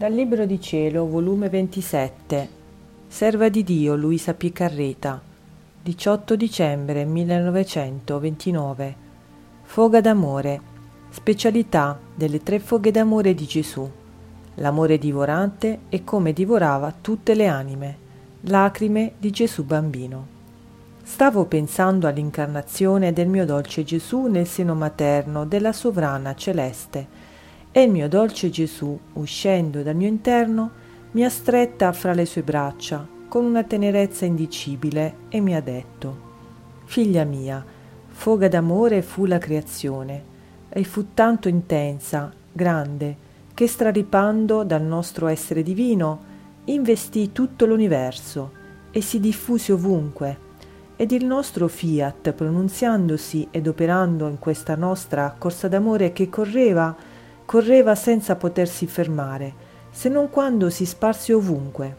Dal 0.00 0.14
Libro 0.14 0.46
di 0.46 0.58
Cielo, 0.58 1.06
volume 1.06 1.50
27, 1.50 2.48
Serva 3.06 3.50
di 3.50 3.62
Dio 3.62 3.94
Luisa 3.96 4.32
Piccarreta, 4.32 5.20
18 5.82 6.36
dicembre 6.36 7.04
1929. 7.04 8.94
Foga 9.60 10.00
d'amore, 10.00 10.60
specialità 11.10 12.00
delle 12.14 12.42
tre 12.42 12.60
foghe 12.60 12.90
d'amore 12.90 13.34
di 13.34 13.44
Gesù. 13.44 13.86
L'amore 14.54 14.96
divorante 14.96 15.80
e 15.90 16.02
come 16.02 16.32
divorava 16.32 16.94
tutte 16.98 17.34
le 17.34 17.46
anime. 17.46 17.96
Lacrime 18.44 19.12
di 19.18 19.30
Gesù 19.30 19.64
bambino. 19.64 20.26
Stavo 21.02 21.44
pensando 21.44 22.06
all'incarnazione 22.06 23.12
del 23.12 23.28
mio 23.28 23.44
dolce 23.44 23.84
Gesù 23.84 24.28
nel 24.28 24.46
seno 24.46 24.74
materno 24.74 25.44
della 25.44 25.74
sovrana 25.74 26.34
celeste 26.34 27.28
e 27.72 27.82
il 27.82 27.90
mio 27.90 28.08
dolce 28.08 28.50
Gesù, 28.50 28.98
uscendo 29.14 29.82
dal 29.82 29.94
mio 29.94 30.08
interno, 30.08 30.70
mi 31.12 31.24
ha 31.24 31.28
stretta 31.28 31.92
fra 31.92 32.12
le 32.12 32.26
sue 32.26 32.42
braccia 32.42 33.06
con 33.28 33.44
una 33.44 33.62
tenerezza 33.62 34.24
indicibile 34.24 35.14
e 35.28 35.40
mi 35.40 35.54
ha 35.54 35.60
detto 35.60 36.28
Figlia 36.84 37.22
mia, 37.22 37.64
foga 38.08 38.48
d'amore 38.48 39.02
fu 39.02 39.24
la 39.24 39.38
creazione 39.38 40.24
e 40.68 40.82
fu 40.82 41.14
tanto 41.14 41.48
intensa, 41.48 42.32
grande, 42.52 43.16
che 43.54 43.68
straripando 43.68 44.64
dal 44.64 44.82
nostro 44.82 45.28
essere 45.28 45.62
divino 45.62 46.28
investì 46.64 47.30
tutto 47.30 47.66
l'universo 47.66 48.52
e 48.90 49.00
si 49.00 49.20
diffuse 49.20 49.72
ovunque 49.72 50.48
ed 50.96 51.12
il 51.12 51.24
nostro 51.24 51.68
fiat 51.68 52.32
pronunziandosi 52.32 53.48
ed 53.50 53.66
operando 53.66 54.28
in 54.28 54.38
questa 54.38 54.74
nostra 54.74 55.34
corsa 55.38 55.68
d'amore 55.68 56.12
che 56.12 56.28
correva 56.28 56.94
correva 57.50 57.96
senza 57.96 58.36
potersi 58.36 58.86
fermare, 58.86 59.52
se 59.90 60.08
non 60.08 60.30
quando 60.30 60.70
si 60.70 60.86
sparse 60.86 61.32
ovunque. 61.32 61.96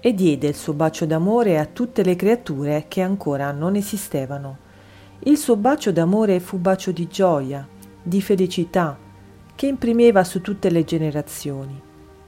E 0.00 0.14
diede 0.14 0.46
il 0.46 0.54
suo 0.54 0.72
bacio 0.72 1.04
d'amore 1.04 1.58
a 1.58 1.66
tutte 1.66 2.02
le 2.02 2.16
creature 2.16 2.86
che 2.88 3.02
ancora 3.02 3.52
non 3.52 3.76
esistevano. 3.76 4.56
Il 5.18 5.36
suo 5.36 5.56
bacio 5.56 5.92
d'amore 5.92 6.40
fu 6.40 6.56
bacio 6.56 6.92
di 6.92 7.08
gioia, 7.08 7.68
di 8.02 8.22
felicità, 8.22 8.96
che 9.54 9.66
imprimeva 9.66 10.24
su 10.24 10.40
tutte 10.40 10.70
le 10.70 10.82
generazioni. 10.82 11.78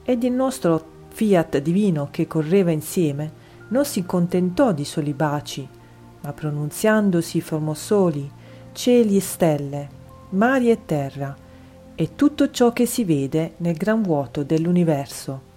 Ed 0.03 0.21
il 0.21 0.31
nostro 0.31 0.85
fiat 1.07 1.57
divino 1.57 2.09
che 2.11 2.27
correva 2.27 2.69
insieme 2.69 3.31
non 3.69 3.83
si 3.83 4.05
contentò 4.05 4.73
di 4.73 4.85
soli 4.85 5.13
baci, 5.13 5.67
ma 6.21 6.31
pronunziandosi 6.31 7.41
formò 7.41 7.73
soli, 7.73 8.29
cieli 8.73 9.17
e 9.17 9.21
stelle, 9.21 9.89
mari 10.29 10.69
e 10.69 10.85
terra, 10.85 11.35
e 11.95 12.15
tutto 12.15 12.51
ciò 12.51 12.73
che 12.73 12.85
si 12.85 13.03
vede 13.05 13.53
nel 13.57 13.75
gran 13.75 14.01
vuoto 14.01 14.43
dell'universo. 14.43 15.53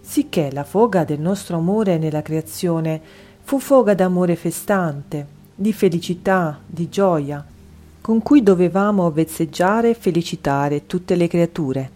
Sicché 0.00 0.50
la 0.52 0.64
foga 0.64 1.04
del 1.04 1.20
nostro 1.20 1.56
amore 1.56 1.98
nella 1.98 2.22
creazione 2.22 3.00
fu 3.42 3.58
foga 3.58 3.94
d'amore 3.94 4.36
festante, 4.36 5.26
di 5.54 5.72
felicità, 5.72 6.60
di 6.64 6.88
gioia, 6.88 7.44
con 8.00 8.22
cui 8.22 8.42
dovevamo 8.42 9.10
vezzeggiare 9.10 9.90
e 9.90 9.94
felicitare 9.94 10.86
tutte 10.86 11.16
le 11.16 11.26
creature. 11.26 11.90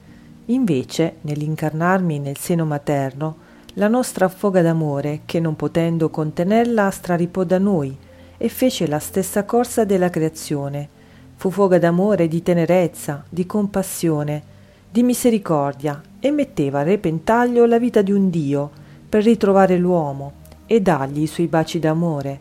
Invece, 0.47 1.17
nell'incarnarmi 1.21 2.19
nel 2.19 2.37
seno 2.37 2.65
materno, 2.65 3.37
la 3.75 3.89
nostra 3.89 4.29
foga 4.29 4.61
d'amore, 4.61 5.21
che 5.25 5.41
non 5.41 5.57
potendo 5.57 6.11
contenerla, 6.11 6.91
straripò 6.91 7.45
da 7.45 7.59
noi 7.59 7.97
e 8.37 8.49
fece 8.49 8.87
la 8.87 8.99
stessa 8.99 9.45
corsa 9.45 9.85
della 9.85 10.11
creazione, 10.11 10.89
Fu 11.43 11.51
foga 11.51 11.77
d'amore, 11.77 12.29
di 12.29 12.41
tenerezza, 12.41 13.25
di 13.29 13.47
compassione, 13.47 14.43
di 14.89 15.03
misericordia 15.03 16.01
e 16.21 16.31
metteva 16.31 16.79
a 16.79 16.83
repentaglio 16.85 17.67
la 17.67 17.81
vita 17.81 18.01
di 18.01 18.13
un 18.13 18.31
Dio 18.31 18.71
per 19.09 19.25
ritrovare 19.25 19.77
l'uomo 19.77 20.35
e 20.67 20.81
dargli 20.81 21.23
i 21.23 21.27
suoi 21.27 21.49
baci 21.49 21.81
d'amore, 21.81 22.39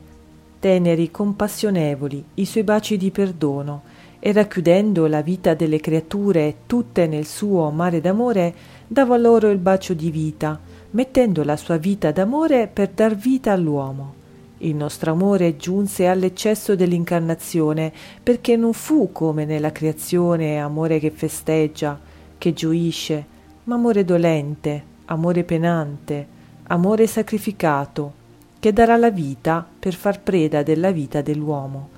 teneri, 0.59 1.09
compassionevoli, 1.09 2.23
i 2.35 2.45
suoi 2.45 2.61
baci 2.61 2.95
di 2.97 3.09
perdono, 3.09 3.81
e 4.19 4.31
racchiudendo 4.34 5.07
la 5.07 5.22
vita 5.22 5.56
delle 5.56 5.79
creature 5.79 6.57
tutte 6.67 7.07
nel 7.07 7.25
suo 7.25 7.72
mare 7.72 8.01
d'amore, 8.01 8.53
dava 8.85 9.17
loro 9.17 9.50
il 9.50 9.57
bacio 9.57 9.95
di 9.95 10.11
vita, 10.11 10.59
mettendo 10.91 11.44
la 11.44 11.57
sua 11.57 11.78
vita 11.78 12.11
d'amore 12.11 12.69
per 12.72 12.90
dar 12.90 13.16
vita 13.16 13.51
all'uomo. 13.51 14.20
Il 14.63 14.75
nostro 14.75 15.13
amore 15.13 15.57
giunse 15.57 16.05
all'eccesso 16.05 16.75
dell'incarnazione 16.75 17.91
perché 18.22 18.55
non 18.55 18.73
fu 18.73 19.11
come 19.11 19.44
nella 19.44 19.72
creazione 19.72 20.59
amore 20.59 20.99
che 20.99 21.09
festeggia, 21.09 21.99
che 22.38 22.53
gioisce, 22.53 23.25
ma 23.63 23.73
amore 23.73 24.05
dolente, 24.05 24.83
amore 25.05 25.44
penante, 25.44 26.27
amore 26.66 27.07
sacrificato, 27.07 28.13
che 28.59 28.72
darà 28.72 28.97
la 28.97 29.09
vita 29.09 29.67
per 29.79 29.95
far 29.95 30.22
preda 30.22 30.61
della 30.61 30.91
vita 30.91 31.23
dell'uomo. 31.23 31.89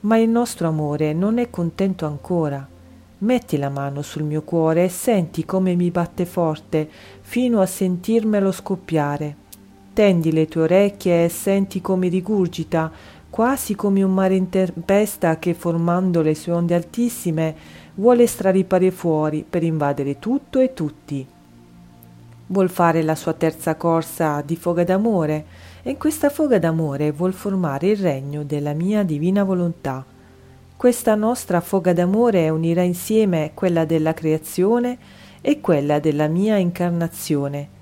Ma 0.00 0.16
il 0.16 0.28
nostro 0.28 0.66
amore 0.66 1.12
non 1.12 1.38
è 1.38 1.48
contento 1.48 2.06
ancora. 2.06 2.66
Metti 3.18 3.56
la 3.56 3.68
mano 3.68 4.02
sul 4.02 4.24
mio 4.24 4.42
cuore 4.42 4.82
e 4.82 4.88
senti 4.88 5.44
come 5.44 5.76
mi 5.76 5.92
batte 5.92 6.26
forte 6.26 6.90
fino 7.20 7.60
a 7.60 7.66
sentirmelo 7.66 8.50
scoppiare 8.50 9.39
Tendi 9.92 10.30
le 10.30 10.46
tue 10.46 10.62
orecchie 10.62 11.24
e 11.24 11.28
senti 11.28 11.80
come 11.80 12.06
rigurgita, 12.06 12.92
quasi 13.28 13.74
come 13.74 14.04
un 14.04 14.14
mare 14.14 14.36
in 14.36 14.48
tempesta 14.48 15.38
che, 15.40 15.52
formando 15.52 16.22
le 16.22 16.36
sue 16.36 16.52
onde 16.52 16.76
altissime, 16.76 17.54
vuole 17.94 18.28
straripare 18.28 18.92
fuori 18.92 19.44
per 19.48 19.64
invadere 19.64 20.20
tutto 20.20 20.60
e 20.60 20.72
tutti. 20.74 21.26
Vuol 22.46 22.70
fare 22.70 23.02
la 23.02 23.16
sua 23.16 23.32
terza 23.32 23.74
corsa 23.74 24.42
di 24.42 24.54
foga 24.54 24.84
d'amore 24.84 25.44
e 25.82 25.90
in 25.90 25.98
questa 25.98 26.30
foga 26.30 26.60
d'amore 26.60 27.10
vuol 27.10 27.32
formare 27.32 27.88
il 27.88 27.96
regno 27.96 28.44
della 28.44 28.74
mia 28.74 29.02
divina 29.02 29.42
volontà. 29.42 30.04
Questa 30.76 31.16
nostra 31.16 31.60
foga 31.60 31.92
d'amore 31.92 32.48
unirà 32.48 32.82
insieme 32.82 33.50
quella 33.54 33.84
della 33.84 34.14
creazione 34.14 34.98
e 35.40 35.60
quella 35.60 35.98
della 35.98 36.28
mia 36.28 36.56
incarnazione 36.56 37.78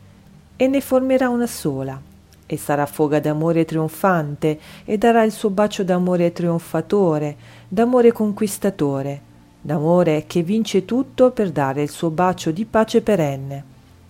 e 0.61 0.67
ne 0.67 0.81
formerà 0.81 1.29
una 1.29 1.47
sola 1.47 2.01
e 2.45 2.57
sarà 2.57 2.85
foga 2.85 3.21
d'amore 3.21 3.65
trionfante 3.65 4.59
e 4.85 4.99
darà 4.99 5.23
il 5.23 5.31
suo 5.31 5.51
bacio 5.51 5.85
d'amore 5.85 6.33
trionfatore, 6.33 7.37
d'amore 7.69 8.11
conquistatore, 8.11 9.21
d'amore 9.61 10.25
che 10.27 10.43
vince 10.43 10.85
tutto 10.85 11.31
per 11.31 11.53
dare 11.53 11.83
il 11.83 11.91
suo 11.91 12.11
bacio 12.11 12.51
di 12.51 12.65
pace 12.65 13.03
perenne, 13.03 13.65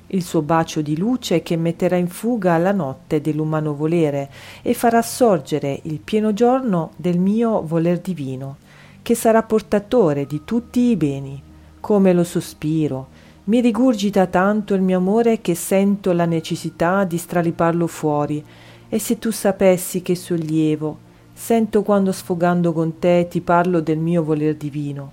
il 0.07 0.23
suo 0.23 0.41
bacio 0.41 0.81
di 0.81 0.97
luce 0.97 1.43
che 1.43 1.57
metterà 1.57 1.97
in 1.97 2.09
fuga 2.09 2.57
la 2.57 2.73
notte 2.73 3.21
dell'umano 3.21 3.75
volere 3.75 4.31
e 4.63 4.73
farà 4.73 5.03
sorgere 5.03 5.81
il 5.83 5.99
pieno 5.99 6.33
giorno 6.33 6.93
del 6.97 7.19
mio 7.19 7.61
voler 7.63 7.99
divino, 7.99 8.57
che 9.03 9.15
sarà 9.15 9.43
portatore 9.43 10.25
di 10.25 10.43
tutti 10.45 10.81
i 10.81 10.97
beni, 10.97 11.43
come 11.79 12.15
lo 12.15 12.25
sospiro, 12.25 13.09
mi 13.49 13.61
rigurgita 13.61 14.27
tanto 14.27 14.75
il 14.75 14.83
mio 14.83 14.99
amore 14.99 15.41
che 15.41 15.55
sento 15.55 16.13
la 16.13 16.27
necessità 16.27 17.05
di 17.05 17.17
straliparlo 17.17 17.87
fuori, 17.87 18.45
e 18.91 18.99
se 18.99 19.19
tu 19.19 19.31
sapessi 19.31 20.03
che 20.03 20.15
sollievo, 20.15 20.99
sento 21.33 21.83
quando 21.83 22.13
sfogando 22.13 22.75
con 22.75 22.99
te 22.99 23.27
ti 23.31 23.41
parlo 23.41 23.81
del 23.81 23.97
mio 23.97 24.23
voler 24.23 24.55
divino. 24.55 25.13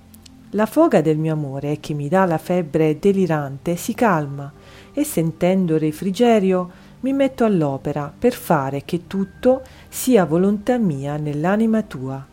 La 0.51 0.65
foga 0.65 0.99
del 0.99 1.17
mio 1.17 1.31
amore 1.31 1.79
che 1.79 1.93
mi 1.93 2.09
dà 2.09 2.25
la 2.25 2.37
febbre 2.37 2.99
delirante 2.99 3.77
si 3.77 3.93
calma 3.93 4.51
e 4.93 5.03
sentendo 5.05 5.75
il 5.75 5.79
refrigerio 5.81 6.69
mi 7.01 7.13
metto 7.13 7.45
all'opera 7.45 8.13
per 8.17 8.33
fare 8.33 8.83
che 8.83 9.07
tutto 9.07 9.61
sia 9.87 10.25
volontà 10.25 10.77
mia 10.77 11.15
nell'anima 11.15 11.81
tua. 11.83 12.25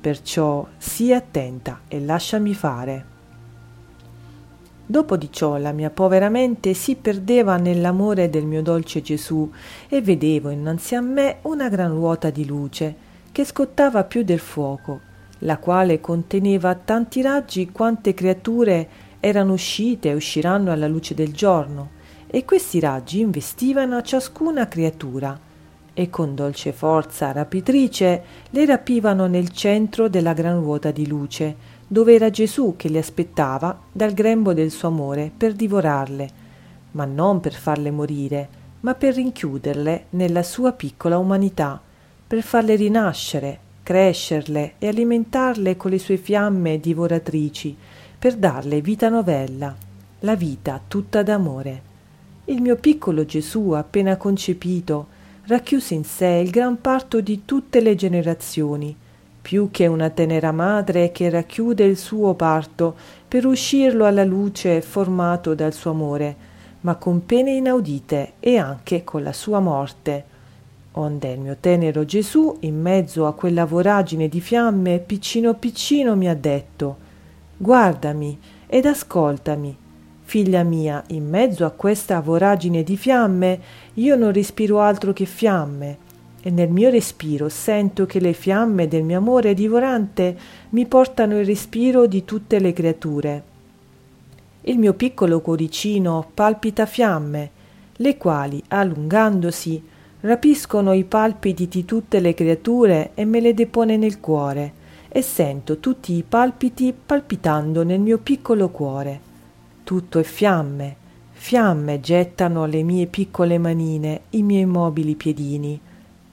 Perciò 0.00 0.66
sii 0.76 1.12
attenta 1.14 1.80
e 1.88 2.00
lasciami 2.00 2.54
fare. 2.54 3.17
Dopo 4.90 5.18
di 5.18 5.30
ciò 5.30 5.58
la 5.58 5.72
mia 5.72 5.90
povera 5.90 6.30
mente 6.30 6.72
si 6.72 6.96
perdeva 6.96 7.58
nell'amore 7.58 8.30
del 8.30 8.46
mio 8.46 8.62
dolce 8.62 9.02
Gesù 9.02 9.46
e 9.86 10.00
vedevo 10.00 10.48
innanzi 10.48 10.94
a 10.94 11.02
me 11.02 11.40
una 11.42 11.68
gran 11.68 11.90
ruota 11.90 12.30
di 12.30 12.46
luce 12.46 12.96
che 13.30 13.44
scottava 13.44 14.04
più 14.04 14.22
del 14.22 14.38
fuoco, 14.38 15.00
la 15.40 15.58
quale 15.58 16.00
conteneva 16.00 16.74
tanti 16.74 17.20
raggi 17.20 17.70
quante 17.70 18.14
creature 18.14 18.88
erano 19.20 19.52
uscite 19.52 20.08
e 20.08 20.14
usciranno 20.14 20.72
alla 20.72 20.88
luce 20.88 21.12
del 21.12 21.34
giorno, 21.34 21.90
e 22.26 22.46
questi 22.46 22.80
raggi 22.80 23.20
investivano 23.20 23.94
a 23.94 24.02
ciascuna 24.02 24.68
creatura 24.68 25.38
e 25.92 26.08
con 26.08 26.34
dolce 26.34 26.72
forza 26.72 27.30
rapitrice 27.32 28.22
le 28.48 28.64
rapivano 28.64 29.26
nel 29.26 29.50
centro 29.50 30.08
della 30.08 30.32
gran 30.32 30.60
ruota 30.60 30.90
di 30.92 31.06
luce, 31.06 31.67
dove 31.88 32.14
era 32.14 32.30
Gesù 32.30 32.74
che 32.76 32.90
le 32.90 32.98
aspettava 32.98 33.80
dal 33.90 34.12
grembo 34.12 34.52
del 34.52 34.70
suo 34.70 34.88
amore 34.88 35.32
per 35.34 35.54
divorarle, 35.54 36.28
ma 36.92 37.06
non 37.06 37.40
per 37.40 37.54
farle 37.54 37.90
morire, 37.90 38.48
ma 38.80 38.94
per 38.94 39.14
rinchiuderle 39.14 40.06
nella 40.10 40.42
sua 40.42 40.72
piccola 40.72 41.18
umanità, 41.18 41.80
per 42.26 42.42
farle 42.42 42.76
rinascere, 42.76 43.58
crescerle 43.82 44.74
e 44.78 44.86
alimentarle 44.86 45.76
con 45.76 45.90
le 45.90 45.98
sue 45.98 46.18
fiamme 46.18 46.78
divoratrici, 46.78 47.74
per 48.18 48.36
darle 48.36 48.82
vita 48.82 49.08
novella, 49.08 49.74
la 50.20 50.34
vita 50.34 50.80
tutta 50.86 51.22
d'amore. 51.22 51.82
Il 52.46 52.60
mio 52.60 52.76
piccolo 52.76 53.24
Gesù, 53.24 53.70
appena 53.70 54.16
concepito, 54.16 55.06
racchiuse 55.46 55.94
in 55.94 56.04
sé 56.04 56.42
il 56.44 56.50
gran 56.50 56.80
parto 56.80 57.22
di 57.22 57.46
tutte 57.46 57.80
le 57.80 57.94
generazioni, 57.94 58.94
più 59.48 59.70
che 59.70 59.86
una 59.86 60.10
tenera 60.10 60.52
madre 60.52 61.10
che 61.10 61.30
racchiude 61.30 61.82
il 61.82 61.96
suo 61.96 62.34
parto 62.34 62.94
per 63.26 63.46
uscirlo 63.46 64.04
alla 64.04 64.22
luce 64.22 64.82
formato 64.82 65.54
dal 65.54 65.72
suo 65.72 65.92
amore, 65.92 66.36
ma 66.82 66.96
con 66.96 67.24
pene 67.24 67.52
inaudite 67.52 68.32
e 68.40 68.58
anche 68.58 69.04
con 69.04 69.22
la 69.22 69.32
sua 69.32 69.58
morte. 69.58 70.24
Onde 70.92 71.32
il 71.32 71.40
mio 71.40 71.56
tenero 71.58 72.04
Gesù, 72.04 72.58
in 72.60 72.78
mezzo 72.78 73.26
a 73.26 73.32
quella 73.32 73.64
voragine 73.64 74.28
di 74.28 74.42
fiamme, 74.42 74.98
piccino 74.98 75.54
piccino 75.54 76.14
mi 76.14 76.28
ha 76.28 76.34
detto 76.34 76.96
Guardami 77.56 78.38
ed 78.66 78.84
ascoltami. 78.84 79.74
Figlia 80.24 80.62
mia, 80.62 81.02
in 81.06 81.26
mezzo 81.26 81.64
a 81.64 81.70
questa 81.70 82.20
voragine 82.20 82.82
di 82.82 82.98
fiamme, 82.98 83.60
io 83.94 84.14
non 84.14 84.30
respiro 84.30 84.80
altro 84.80 85.14
che 85.14 85.24
fiamme, 85.24 86.06
e 86.40 86.50
nel 86.50 86.70
mio 86.70 86.90
respiro 86.90 87.48
sento 87.48 88.06
che 88.06 88.20
le 88.20 88.32
fiamme 88.32 88.86
del 88.88 89.02
mio 89.02 89.18
amore 89.18 89.54
divorante 89.54 90.36
mi 90.70 90.86
portano 90.86 91.38
il 91.38 91.44
respiro 91.44 92.06
di 92.06 92.24
tutte 92.24 92.58
le 92.58 92.72
creature. 92.72 93.42
Il 94.62 94.78
mio 94.78 94.94
piccolo 94.94 95.40
cuoricino 95.40 96.30
palpita 96.34 96.86
fiamme, 96.86 97.50
le 97.96 98.16
quali, 98.16 98.62
allungandosi, 98.68 99.82
rapiscono 100.20 100.92
i 100.92 101.04
palpiti 101.04 101.68
di 101.68 101.84
tutte 101.84 102.20
le 102.20 102.34
creature 102.34 103.10
e 103.14 103.24
me 103.24 103.40
le 103.40 103.54
depone 103.54 103.96
nel 103.96 104.20
cuore, 104.20 104.72
e 105.08 105.22
sento 105.22 105.78
tutti 105.78 106.12
i 106.12 106.22
palpiti 106.22 106.92
palpitando 106.92 107.82
nel 107.82 108.00
mio 108.00 108.18
piccolo 108.18 108.68
cuore. 108.68 109.20
Tutto 109.84 110.18
è 110.18 110.22
fiamme, 110.22 110.96
fiamme 111.32 112.00
gettano 112.00 112.66
le 112.66 112.82
mie 112.82 113.06
piccole 113.06 113.58
manine, 113.58 114.20
i 114.30 114.42
miei 114.42 114.66
mobili 114.66 115.14
piedini, 115.14 115.80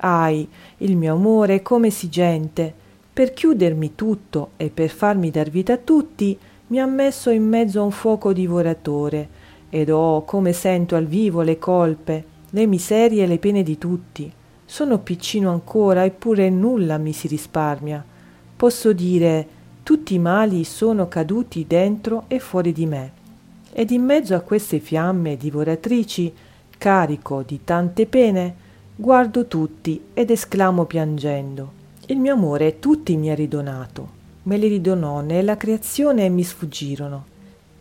Ahi, 0.08 0.48
il 0.78 0.96
mio 0.96 1.16
amore 1.16 1.64
come 1.64 1.90
si 1.90 2.10
gente, 2.10 2.72
per 3.12 3.34
chiudermi 3.34 3.96
tutto 3.96 4.52
e 4.56 4.70
per 4.70 4.90
farmi 4.90 5.32
dar 5.32 5.50
vita 5.50 5.74
a 5.74 5.78
tutti, 5.78 6.38
mi 6.68 6.80
ha 6.80 6.86
messo 6.86 7.32
in 7.32 7.48
mezzo 7.48 7.80
a 7.80 7.84
un 7.84 7.92
fuoco 7.92 8.32
divoratore, 8.32 9.28
ed 9.68 9.90
oh 9.90 10.24
come 10.24 10.54
sento 10.54 10.96
al 10.96 11.08
vivo 11.08 11.42
le 11.42 11.58
colpe, 11.58 12.24
le 12.52 12.68
miserie 12.68 13.24
e 13.24 13.28
le 13.28 13.40
pene 13.40 13.64
di 13.64 13.80
tutti. 13.80 14.32
Sono 14.64 15.00
piccino 15.00 15.50
ancora, 15.50 16.06
eppure 16.06 16.52
nulla 16.52 16.98
mi 17.00 17.12
si 17.12 17.28
risparmia. 17.28 18.06
Posso 18.56 18.94
dire 18.94 19.48
tutti 19.82 20.14
i 20.14 20.20
mali 20.20 20.66
sono 20.66 21.08
caduti 21.08 21.66
dentro 21.68 22.26
e 22.28 22.38
fuori 22.38 22.74
di 22.74 22.86
me. 22.86 23.12
Ed 23.72 23.90
in 23.90 24.04
mezzo 24.04 24.36
a 24.36 24.42
queste 24.42 24.80
fiamme 24.80 25.36
divoratrici, 25.36 26.32
carico 26.78 27.42
di 27.42 27.62
tante 27.64 28.06
pene, 28.06 28.65
Guardo 28.98 29.46
tutti 29.48 30.02
ed 30.14 30.30
esclamo 30.30 30.86
piangendo. 30.86 31.72
Il 32.06 32.18
mio 32.18 32.32
amore 32.32 32.80
tutti 32.80 33.18
mi 33.18 33.30
ha 33.30 33.36
ridonato. 33.36 34.08
Me 34.44 34.56
li 34.56 34.70
ridonò 34.70 35.20
nella 35.20 35.58
creazione 35.58 36.24
e 36.24 36.30
mi 36.30 36.46
sfuggirono. 36.46 37.26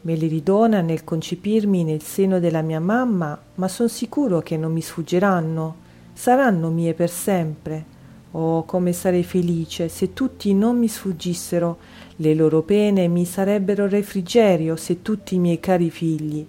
Me 0.01 0.17
li 0.17 0.27
ridona 0.27 0.81
nel 0.81 1.05
concepirmi 1.05 1.85
nel 1.85 2.03
seno 2.03 2.41
della 2.41 2.63
mia 2.63 2.81
mamma, 2.81 3.41
ma 3.55 3.69
son 3.69 3.89
sicuro 3.89 4.41
che 4.41 4.57
non 4.57 4.73
mi 4.73 4.81
sfuggeranno. 4.81 5.77
Saranno 6.13 6.71
mie 6.71 6.95
per 6.95 7.11
sempre. 7.11 7.85
Oh, 8.33 8.65
come 8.65 8.93
sarei 8.93 9.23
felice 9.23 9.89
se 9.89 10.15
tutti 10.15 10.53
non 10.53 10.77
mi 10.81 10.89
sfuggissero. 10.89 11.79
Le 12.17 12.35
loro 12.35 12.63
pene 12.63 13.07
mi 13.07 13.25
sarebbero 13.25 13.87
refrigerio 13.87 14.75
se 14.75 15.01
tutti 15.01 15.37
i 15.37 15.39
miei 15.39 15.61
cari 15.61 15.91
figli 15.91 16.45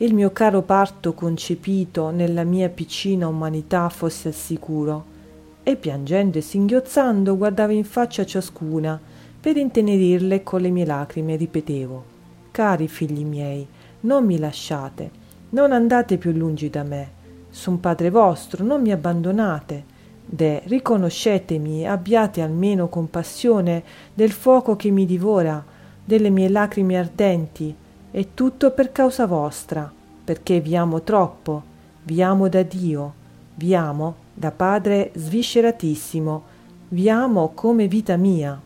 il 0.00 0.14
mio 0.14 0.30
caro 0.30 0.62
parto 0.62 1.12
concepito 1.12 2.10
nella 2.10 2.44
mia 2.44 2.68
piccina 2.68 3.26
umanità 3.26 3.88
fosse 3.88 4.28
al 4.28 4.34
sicuro. 4.34 5.16
E 5.64 5.74
piangendo 5.74 6.38
e 6.38 6.40
singhiozzando 6.40 7.36
guardavo 7.36 7.72
in 7.72 7.84
faccia 7.84 8.24
ciascuna, 8.24 9.00
per 9.40 9.56
intenerirle 9.56 10.44
con 10.44 10.60
le 10.60 10.70
mie 10.70 10.84
lacrime 10.84 11.36
ripetevo 11.36 12.04
Cari 12.52 12.86
figli 12.86 13.24
miei, 13.24 13.66
non 14.00 14.24
mi 14.24 14.38
lasciate, 14.38 15.10
non 15.50 15.72
andate 15.72 16.16
più 16.16 16.30
lungi 16.30 16.70
da 16.70 16.84
me. 16.84 17.10
Son 17.50 17.80
padre 17.80 18.10
vostro, 18.10 18.64
non 18.64 18.80
mi 18.80 18.92
abbandonate. 18.92 19.96
De, 20.24 20.62
riconoscetemi, 20.64 21.88
abbiate 21.88 22.40
almeno 22.40 22.88
compassione 22.88 23.82
del 24.14 24.30
fuoco 24.30 24.76
che 24.76 24.90
mi 24.90 25.06
divora, 25.06 25.64
delle 26.04 26.30
mie 26.30 26.48
lacrime 26.48 26.98
ardenti, 26.98 27.74
è 28.10 28.28
tutto 28.34 28.70
per 28.70 28.90
causa 28.90 29.26
vostra, 29.26 29.90
perché 30.24 30.60
vi 30.60 30.76
amo 30.76 31.02
troppo, 31.02 31.62
vi 32.04 32.22
amo 32.22 32.48
da 32.48 32.62
Dio, 32.62 33.12
vi 33.56 33.74
amo 33.74 34.14
da 34.32 34.50
Padre 34.50 35.10
svisceratissimo, 35.14 36.42
vi 36.88 37.10
amo 37.10 37.50
come 37.54 37.86
vita 37.86 38.16
mia. 38.16 38.58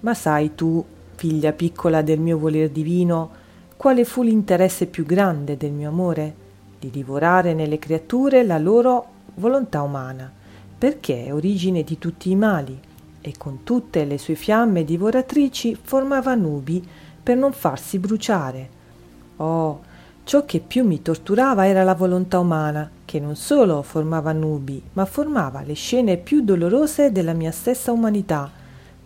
Ma 0.00 0.14
sai 0.14 0.54
tu, 0.54 0.84
figlia 1.16 1.52
piccola 1.52 2.02
del 2.02 2.20
mio 2.20 2.38
voler 2.38 2.70
divino, 2.70 3.30
quale 3.76 4.04
fu 4.04 4.22
l'interesse 4.22 4.86
più 4.86 5.04
grande 5.04 5.56
del 5.56 5.72
mio 5.72 5.88
amore? 5.88 6.34
Di 6.78 6.90
divorare 6.90 7.52
nelle 7.52 7.78
creature 7.78 8.44
la 8.44 8.58
loro 8.58 9.06
volontà 9.34 9.82
umana, 9.82 10.30
perché 10.78 11.26
è 11.26 11.34
origine 11.34 11.82
di 11.82 11.98
tutti 11.98 12.30
i 12.30 12.36
mali, 12.36 12.78
e 13.20 13.34
con 13.36 13.64
tutte 13.64 14.04
le 14.04 14.18
sue 14.18 14.34
fiamme 14.34 14.84
divoratrici 14.84 15.76
formava 15.80 16.34
nubi 16.34 16.86
per 17.22 17.36
non 17.36 17.52
farsi 17.52 17.98
bruciare. 17.98 18.68
Oh, 19.36 19.80
ciò 20.24 20.44
che 20.44 20.60
più 20.60 20.84
mi 20.84 21.02
torturava 21.02 21.66
era 21.66 21.82
la 21.82 21.94
volontà 21.94 22.38
umana, 22.38 22.90
che 23.04 23.18
non 23.18 23.36
solo 23.36 23.82
formava 23.82 24.32
nubi, 24.32 24.82
ma 24.92 25.04
formava 25.04 25.62
le 25.62 25.74
scene 25.74 26.16
più 26.16 26.42
dolorose 26.42 27.12
della 27.12 27.32
mia 27.32 27.50
stessa 27.50 27.92
umanità. 27.92 28.50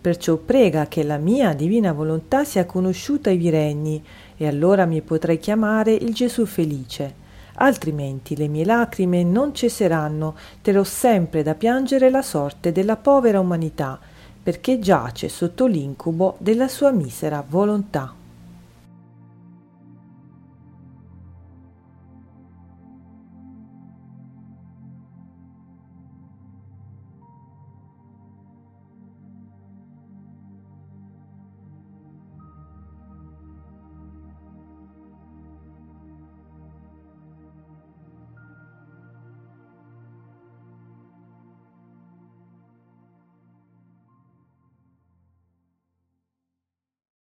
Perciò 0.01 0.37
prega 0.37 0.87
che 0.87 1.03
la 1.03 1.17
mia 1.17 1.55
divina 1.55 1.93
volontà 1.93 2.45
sia 2.45 2.67
conosciuta 2.67 3.31
ai 3.31 3.39
viregni, 3.39 4.05
e 4.37 4.47
allora 4.47 4.85
mi 4.85 5.01
potrai 5.01 5.39
chiamare 5.39 5.93
il 5.93 6.13
Gesù 6.13 6.45
felice. 6.45 7.23
Altrimenti 7.55 8.37
le 8.37 8.49
mie 8.49 8.65
lacrime 8.65 9.23
non 9.23 9.55
cesseranno, 9.55 10.35
terrò 10.61 10.83
sempre 10.83 11.43
da 11.43 11.55
piangere 11.55 12.11
la 12.11 12.23
sorte 12.23 12.73
della 12.73 12.97
povera 12.97 13.41
umanità, 13.41 13.99
perché 14.45 14.79
giace 14.79 15.31
sotto 15.31 15.67
l'incubo 15.67 16.37
della 16.39 16.69
sua 16.69 16.93
misera 16.93 17.43
volontà. 17.49 18.24